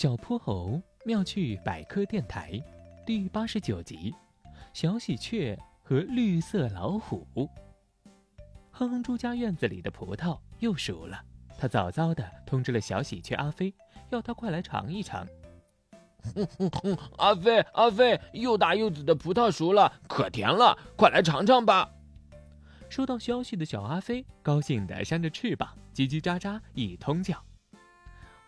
[0.00, 2.52] 小泼猴妙趣百科电台
[3.04, 4.14] 第八十九集：
[4.72, 7.26] 小喜鹊和绿色老虎。
[8.70, 11.20] 哼哼猪家院子里的葡萄又熟了，
[11.58, 13.74] 他早早的通知了小喜鹊阿飞，
[14.10, 15.26] 要他快来尝一尝。
[16.32, 21.90] 哼哼哼，阿飞阿飞，又大又紫的葡萄熟了，可甜了，快来尝尝吧！
[22.88, 27.44] 收到消息的小阿飞高兴地扇着翅膀，叽叽喳喳一通叫。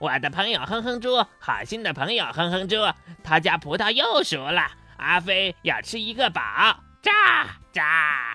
[0.00, 2.76] 我的朋友哼哼猪，好心的朋友哼哼猪，
[3.22, 4.62] 他家葡萄又熟了，
[4.96, 6.40] 阿飞要吃一个饱。
[7.02, 8.34] 喳喳！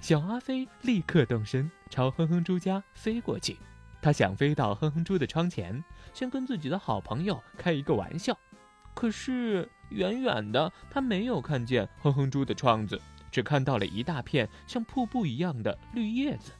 [0.00, 3.56] 小阿飞立刻动身朝哼哼猪家飞过去，
[4.02, 5.80] 他想飞到哼哼猪的窗前，
[6.12, 8.36] 先跟自己的好朋友开一个玩笑。
[8.94, 13.00] 可是远远的，他没有看见哼哼猪的窗子，
[13.30, 16.50] 只看到了一大片像瀑布一样的绿叶子。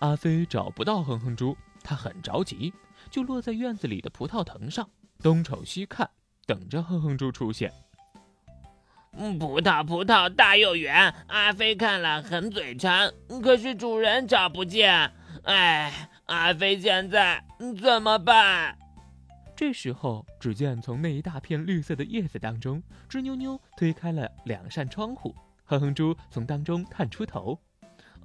[0.00, 2.74] 阿飞找不到哼哼猪，他很着急。
[3.10, 4.88] 就落在院子里的葡萄藤上，
[5.22, 6.08] 东瞅西看，
[6.46, 7.72] 等着哼哼猪出现。
[9.12, 15.10] 嗯，葡萄葡萄大又圆，阿飞看了很嘴馋，可是主人找不见。
[15.44, 17.42] 哎，阿飞现在
[17.80, 18.76] 怎么办？
[19.56, 27.58] 这时候，只见从那一大片绿色的叶子当中，吱妞妞推开了两扇窗户，哼哼猪从当中探出头：“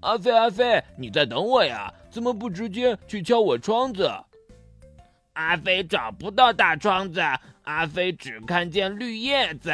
[0.01, 1.91] 阿飞阿飞，你在等我呀？
[2.11, 4.11] 怎么不直接去敲我窗子？”
[5.33, 7.21] 阿飞找不到大窗子，
[7.63, 9.71] 阿飞只看见绿叶子。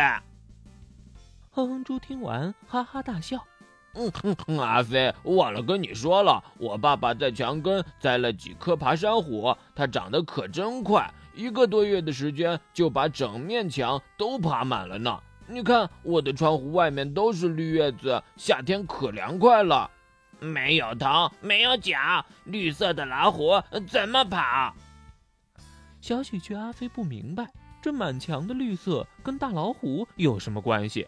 [1.51, 3.45] 哼哼猪听完哈哈大笑
[3.93, 15.19] ：“嗯哼，阿飞忘了跟你说了，我爸爸在墙根栽了几棵爬山虎，它长得可真快，一个多月的时间就把整面墙都爬满了呢。
[15.45, 19.91] 你看我的窗户外面都是绿叶子，夏天可凉快了。
[20.39, 24.73] 没有头，没有脚，绿色的老虎怎么跑？”
[26.01, 27.47] 小喜鹊阿飞不明白，
[27.81, 31.07] 这满墙的绿色跟大老虎有什么关系？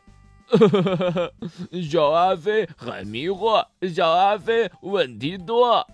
[1.89, 5.85] 小阿飞很迷惑，小阿飞问题多。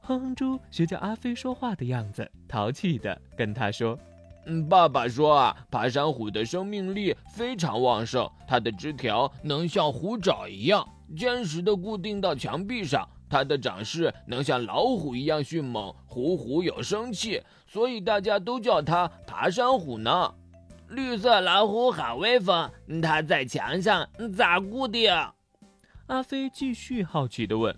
[0.00, 3.98] 哼哼猪学着阿飞说话的样子，淘气的跟他说
[4.46, 20.34] ：“嗯，爸爸说啊，爬山虎的生命力非常旺盛，它的枝条能像虎爪一样坚实的固定到墙壁上。”它的长势能像老虎一样迅猛，虎虎有生气，所以大家都叫它爬山虎呢。
[20.88, 22.70] 绿色老虎好威风，
[23.02, 25.12] 它在墙上咋固定？
[26.06, 27.76] 阿飞继续好奇地问。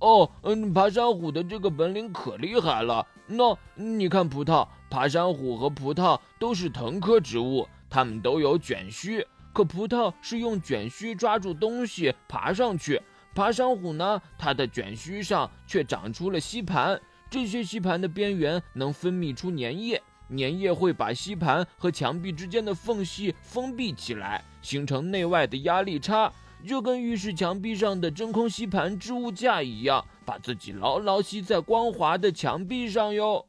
[0.00, 3.06] 哦，嗯，爬山虎的这个本领可厉害了。
[3.26, 13.00] 那你看葡萄，爬山虎和葡萄都是藤科植物，它们都有卷须，可葡萄是用卷须抓住东西爬上去。
[13.34, 14.20] 爬山虎呢？
[14.38, 17.00] 它的卷须上却长出了吸盘，
[17.30, 26.32] 这些吸盘的边缘能分泌出粘液，粘液会把吸盘和墙壁之间的缝隙封闭起来，形成内外的压力差，
[26.66, 33.46] 就跟浴室墙壁上的真空吸盘置物架一样，把自己牢牢吸在光滑的墙壁上哟。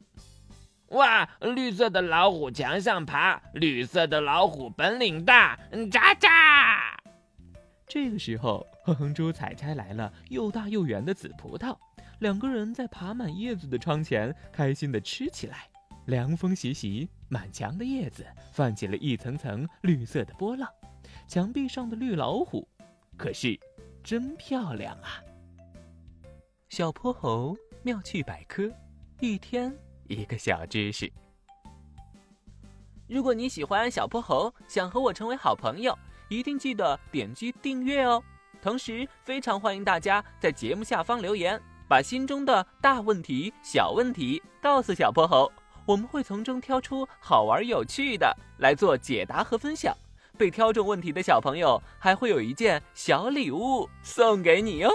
[0.89, 6.72] 哇，绿色的老虎墙上爬，绿色的老虎本领大，嗯喳喳。
[7.93, 11.77] 这个时候，哼哼猪采摘来了又大又圆的紫葡萄，
[12.21, 15.69] 两个人在爬满叶子的窗前开心地吃起来。
[16.05, 20.67] 凉风习习，满墙的叶子泛起了一层层绿色的波浪，
[21.27, 22.67] 墙壁上的绿老虎
[23.15, 23.59] 可是
[24.03, 25.21] 真漂亮啊！
[26.69, 28.67] 小泼猴妙趣百科，
[29.19, 29.71] 一天
[30.07, 31.13] 一个小知识。
[33.07, 35.95] 如果你喜欢小泼猴，想和我成为好朋友。
[36.27, 38.23] 一定记得点击订阅哦！
[38.61, 45.51] 同时，非常欢迎大家在节目下方留言，把心中的大问题、小问题告诉小泼猴，
[45.85, 49.95] 我们会从中挑出好玩有趣的来做解答和分享。
[50.37, 54.89] 被挑中问题的小朋友还会有一件小礼物送给你哟！